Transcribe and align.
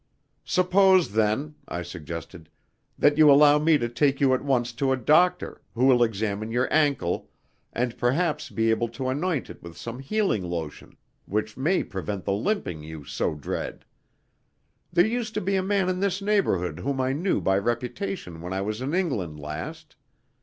"Suppose, 0.45 1.11
then," 1.13 1.53
I 1.67 1.83
suggested, 1.83 2.49
"that 2.97 3.19
you 3.19 3.29
allow 3.29 3.59
me 3.59 3.77
to 3.77 3.87
take 3.87 4.19
you 4.19 4.33
at 4.33 4.43
once 4.43 4.73
to 4.73 4.91
a 4.91 4.97
doctor, 4.97 5.61
who 5.75 5.85
will 5.85 6.01
examine 6.01 6.49
your 6.51 6.67
ankle, 6.73 7.29
and 7.71 7.95
perhaps 7.99 8.49
be 8.49 8.71
able 8.71 8.87
to 8.89 9.09
anoint 9.09 9.47
it 9.51 9.61
with 9.61 9.77
some 9.77 9.99
healing 9.99 10.41
lotion, 10.41 10.97
which 11.27 11.55
may 11.55 11.83
prevent 11.83 12.25
the 12.25 12.33
limping 12.33 12.81
you 12.81 13.05
so 13.05 13.35
dread. 13.35 13.85
There 14.91 15.05
used 15.05 15.35
to 15.35 15.41
be 15.41 15.55
a 15.55 15.61
man 15.61 15.87
in 15.87 15.99
this 15.99 16.19
neighbourhood 16.19 16.79
whom 16.79 16.99
I 16.99 17.13
knew 17.13 17.39
by 17.39 17.59
reputation 17.59 18.41
when 18.41 18.53
I 18.53 18.61
was 18.61 18.81
in 18.81 18.95
England 18.95 19.39
last. 19.39 19.95